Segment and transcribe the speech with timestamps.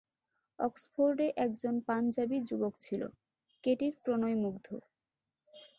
[0.59, 3.01] অক্সফোর্ডে একজন পাঞ্জাবি যুবক ছিল
[3.63, 4.67] কেটির প্রণয়মুগ্ধ।